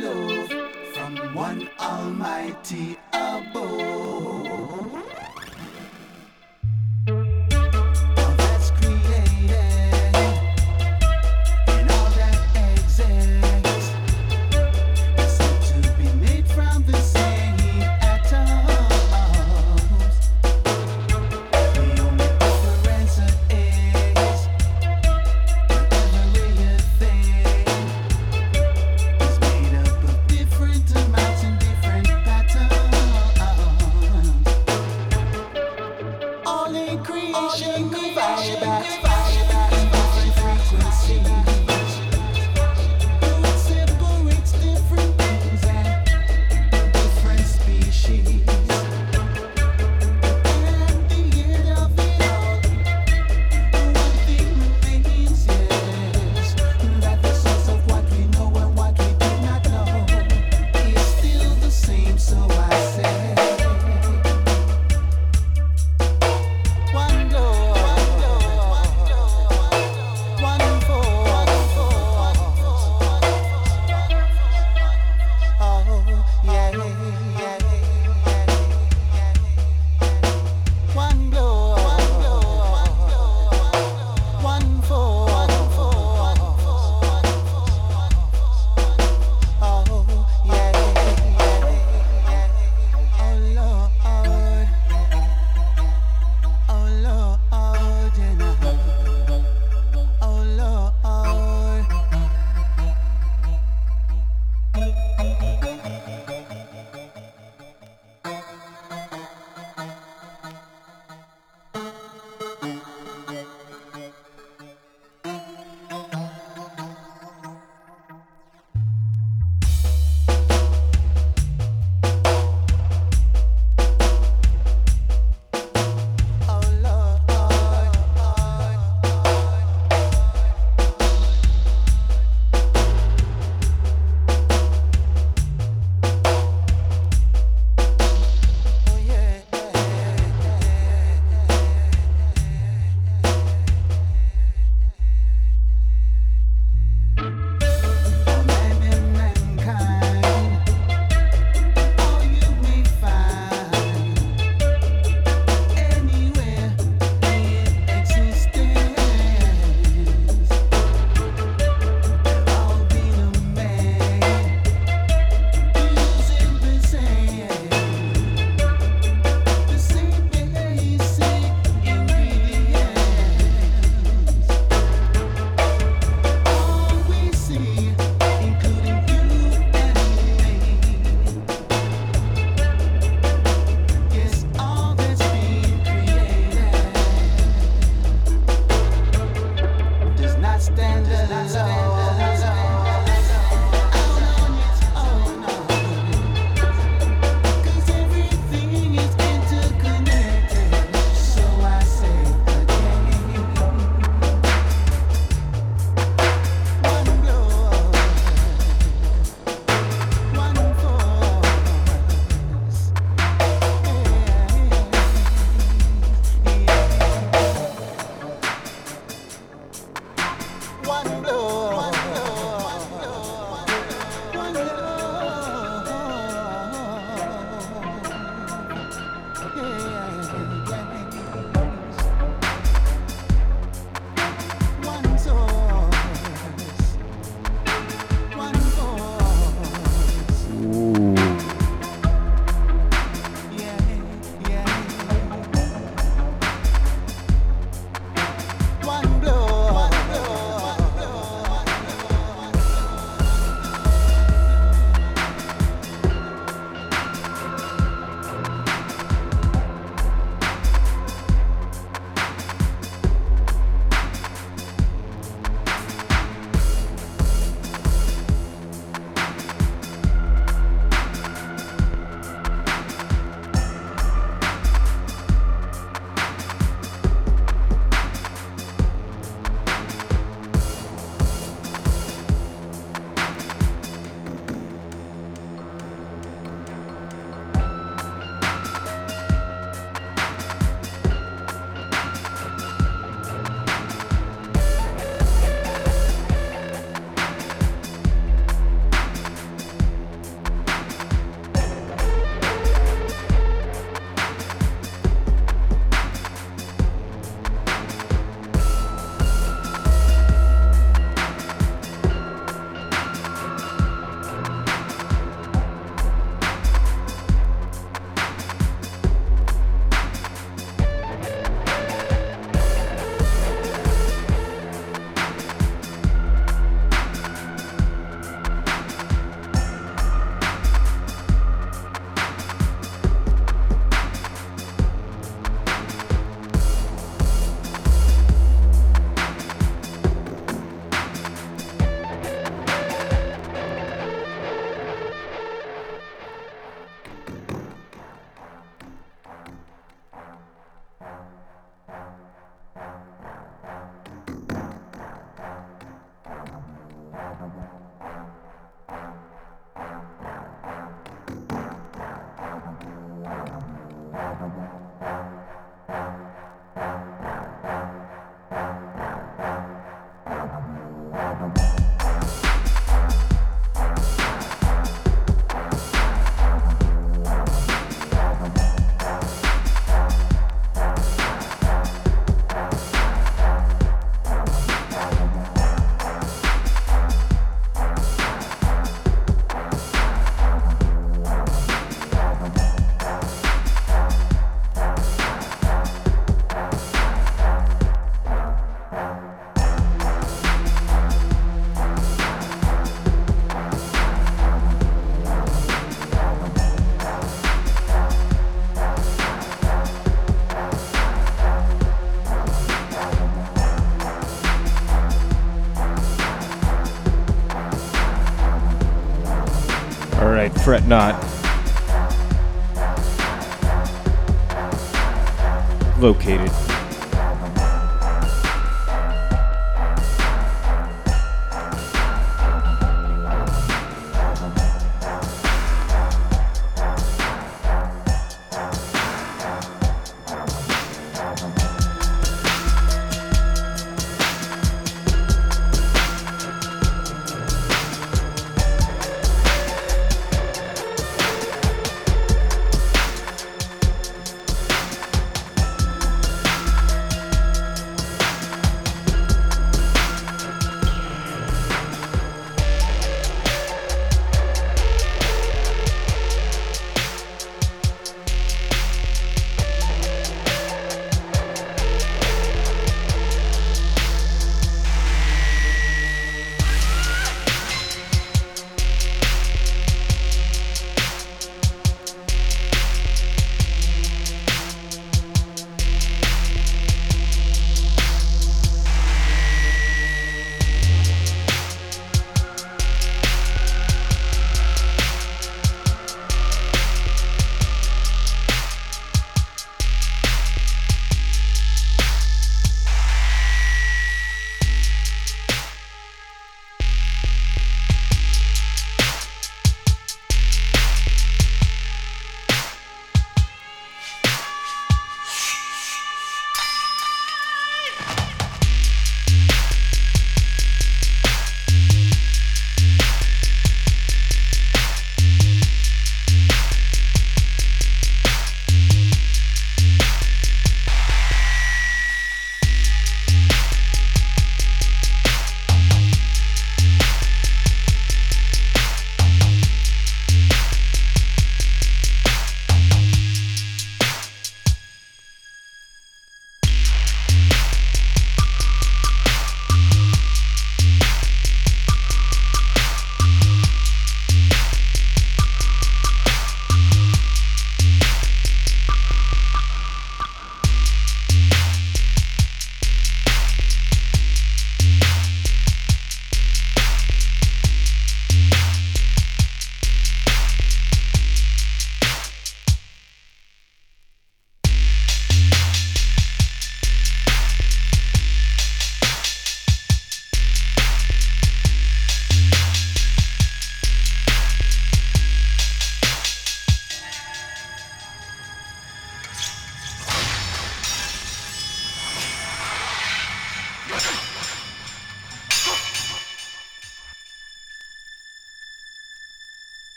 Love 0.00 0.48
from 0.94 1.34
one 1.34 1.68
Almighty 1.78 2.98
above. 3.12 4.79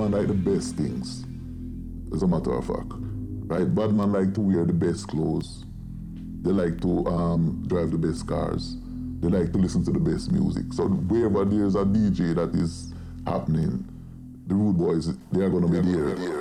Man 0.00 0.12
like 0.12 0.28
the 0.28 0.34
best 0.34 0.76
things. 0.76 1.26
As 2.14 2.22
a 2.22 2.26
matter 2.26 2.52
of 2.54 2.66
fact. 2.66 2.88
Right? 2.90 3.74
Bad 3.74 3.92
man 3.92 4.12
like 4.12 4.34
to 4.34 4.40
wear 4.40 4.64
the 4.64 4.72
best 4.72 5.08
clothes. 5.08 5.64
They 6.42 6.50
like 6.50 6.80
to 6.80 7.06
um, 7.06 7.64
drive 7.66 7.90
the 7.90 7.98
best 7.98 8.26
cars. 8.26 8.76
They 9.20 9.28
like 9.28 9.52
to 9.52 9.58
listen 9.58 9.84
to 9.84 9.90
the 9.90 10.00
best 10.00 10.32
music. 10.32 10.72
So 10.72 10.88
wherever 10.88 11.44
there's 11.44 11.74
a 11.74 11.84
DJ 11.84 12.34
that 12.34 12.58
is 12.58 12.94
happening, 13.26 13.86
the 14.46 14.54
rude 14.54 14.78
boys, 14.78 15.14
they 15.32 15.42
are 15.42 15.50
gonna 15.50 15.68
be 15.68 15.80
there. 15.80 16.39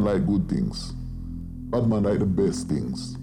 Man 0.00 0.14
like 0.14 0.26
good 0.26 0.48
things. 0.48 0.92
Bad 1.70 1.86
man 1.86 2.02
like 2.02 2.18
the 2.18 2.26
best 2.26 2.68
things. 2.68 3.16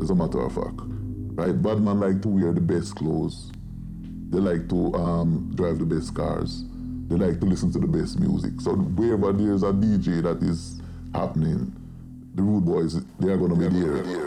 As 0.00 0.10
a 0.10 0.14
matter 0.14 0.40
of 0.40 0.54
fact. 0.54 0.76
Right? 0.78 1.60
Bad 1.60 1.80
man 1.80 2.00
like 2.00 2.22
to 2.22 2.28
wear 2.28 2.52
the 2.52 2.60
best 2.60 2.94
clothes. 2.96 3.50
They 4.30 4.38
like 4.38 4.68
to 4.68 4.94
um, 4.94 5.52
drive 5.54 5.78
the 5.78 5.84
best 5.84 6.14
cars. 6.14 6.64
They 7.08 7.16
like 7.16 7.40
to 7.40 7.46
listen 7.46 7.72
to 7.72 7.78
the 7.78 7.86
best 7.86 8.18
music. 8.18 8.60
So 8.60 8.74
wherever 8.74 9.32
there's 9.32 9.62
a 9.62 9.72
DJ 9.72 10.22
that 10.22 10.42
is 10.42 10.80
happening, 11.14 11.74
the 12.34 12.42
rude 12.42 12.64
boys, 12.64 13.02
they 13.20 13.30
are 13.30 13.36
gonna 13.36 13.56
be 13.56 13.68
there. 13.68 14.25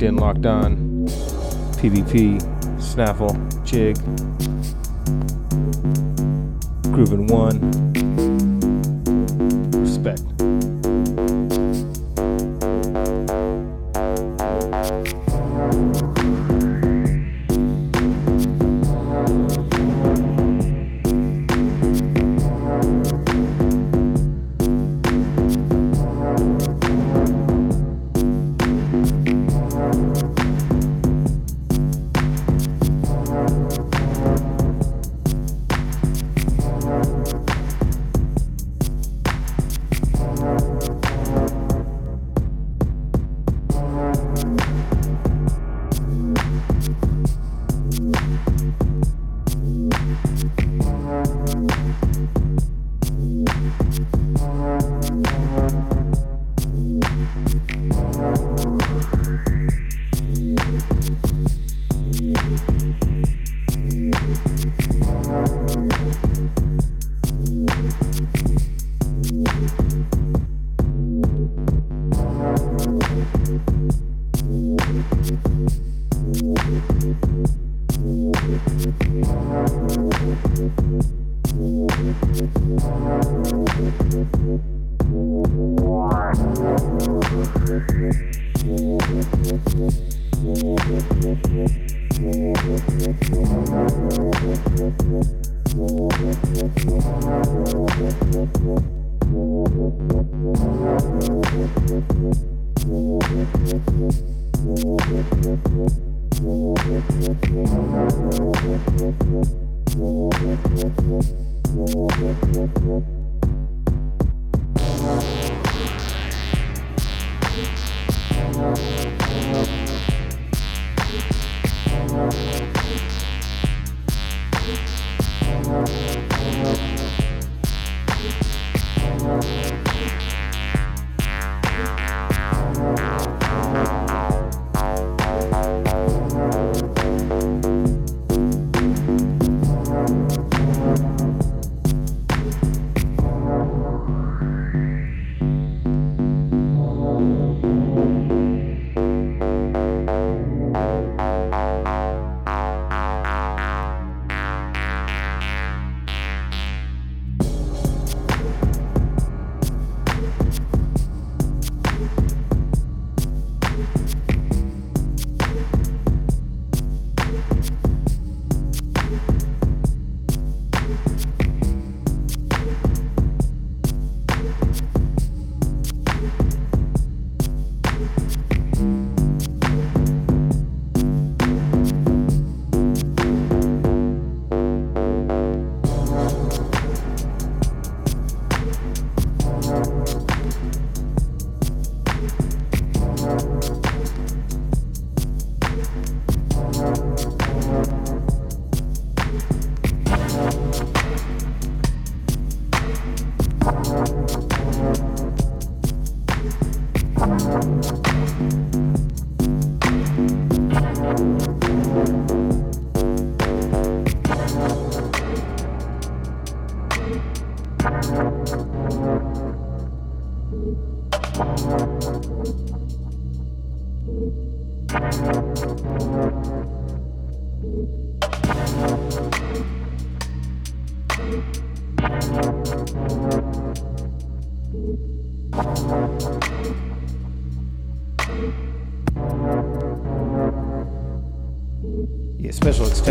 Locked 0.00 0.08
in, 0.08 0.16
locked 0.16 0.46
on. 0.46 1.06
PvP, 1.76 2.40
Snaffle, 2.80 3.34
Jig, 3.64 3.96
Groovin' 6.92 7.30
One. 7.30 7.89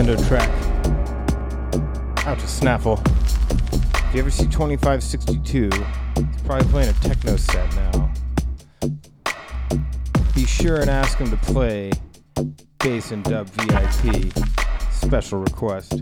Track 0.05 0.49
out 2.25 2.39
to 2.39 2.47
Snaffle. 2.47 3.01
If 4.07 4.15
you 4.15 4.21
ever 4.21 4.31
see 4.31 4.45
2562, 4.45 5.69
he's 6.15 6.41
probably 6.43 6.67
playing 6.69 6.89
a 6.89 6.93
techno 7.01 7.35
set 7.35 7.75
now. 7.75 8.09
Be 10.33 10.45
sure 10.45 10.77
and 10.79 10.89
ask 10.89 11.17
him 11.17 11.29
to 11.29 11.37
play 11.37 11.91
Bass 12.79 13.11
and 13.11 13.25
Dub 13.25 13.47
VIP. 13.47 14.33
Special 14.89 15.39
request. 15.39 16.01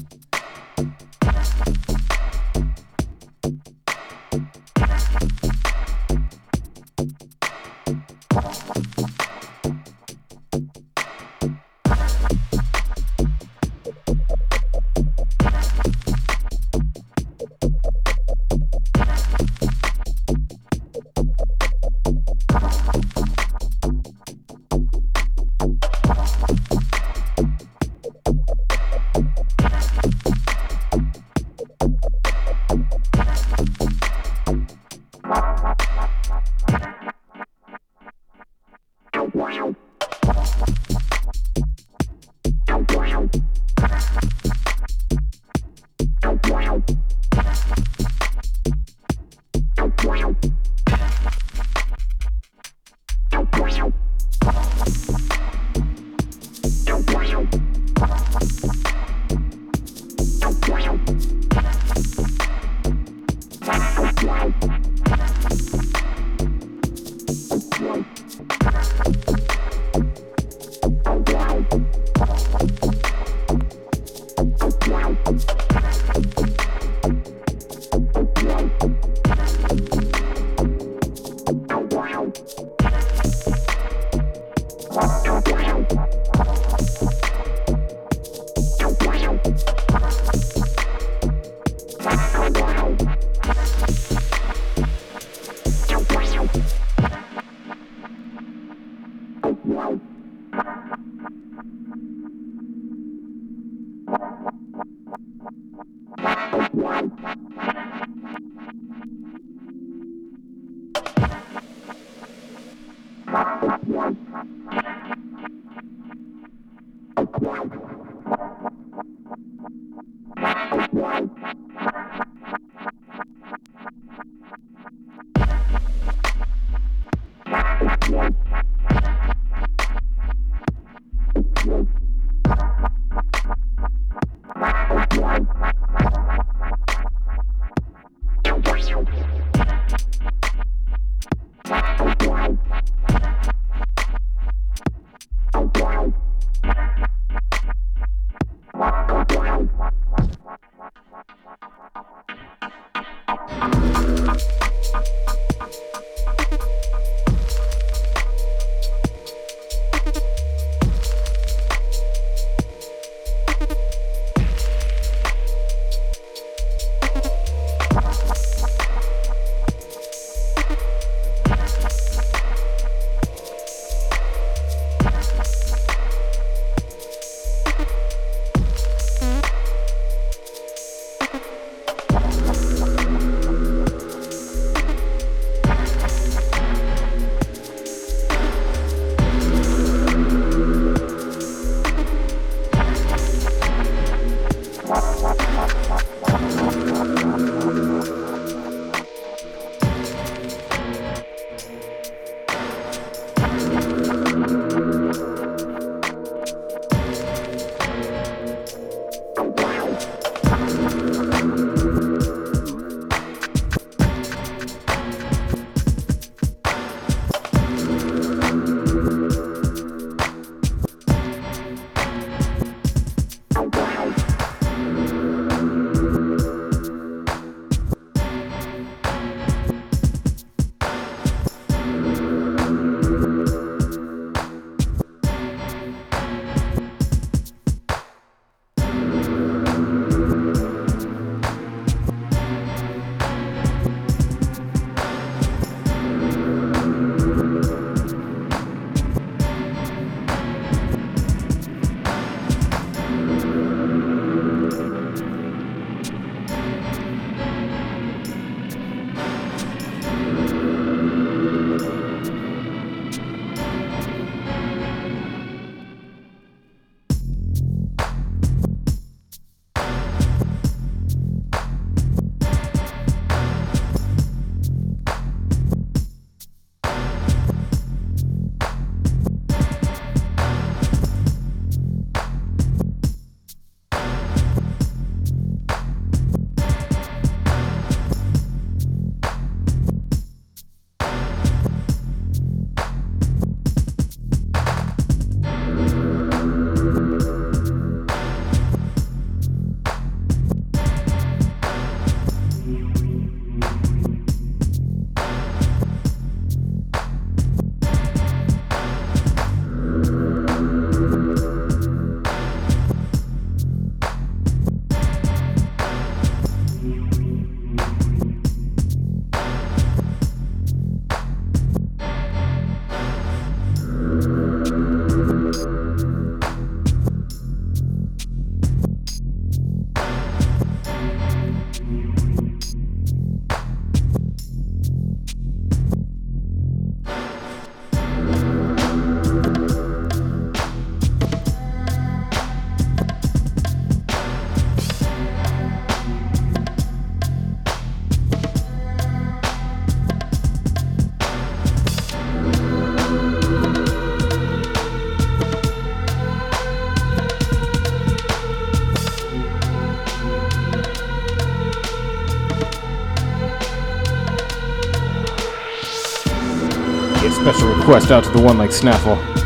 Request 367.87 368.11
out 368.11 368.23
to 368.25 368.29
the 368.31 368.41
one 368.41 368.57
like 368.57 368.73
Snaffle. 368.73 369.36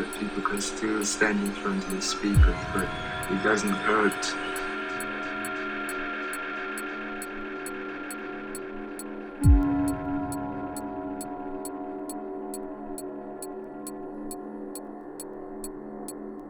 That 0.00 0.18
people 0.18 0.42
can 0.42 0.60
still 0.60 1.04
stand 1.04 1.38
in 1.40 1.52
front 1.52 1.84
of 1.84 1.90
the 1.90 2.00
speakers, 2.00 2.56
but 2.72 2.88
it 3.30 3.42
doesn't 3.42 3.68
hurt. 3.70 4.34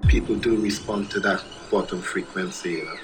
people 0.06 0.34
do 0.34 0.60
respond 0.60 1.08
to 1.08 1.20
that 1.20 1.40
bottom 1.70 2.02
frequency, 2.02 2.70
you 2.70 2.84
know. 2.84 2.96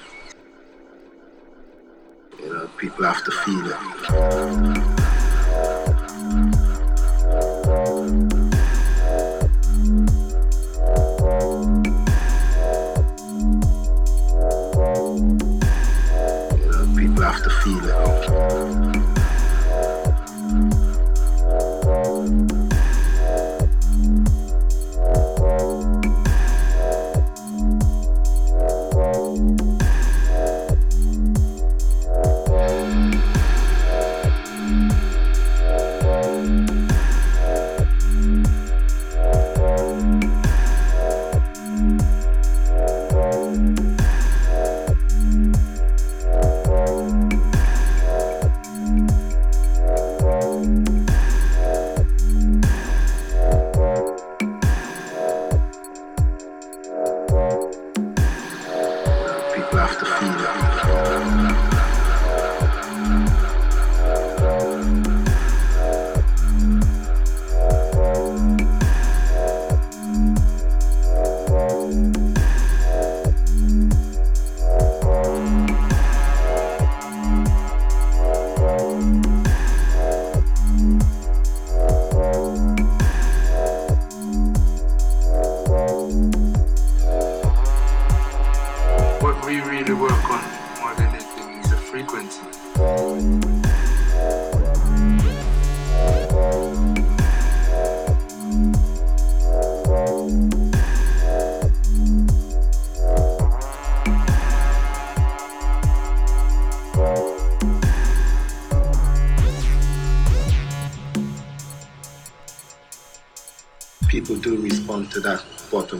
You 2.43 2.53
know, 2.53 2.67
people 2.77 3.05
have 3.05 3.23
to 3.23 3.31
feel 3.31 3.71
it. 3.71 4.96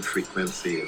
Frequency, 0.08 0.88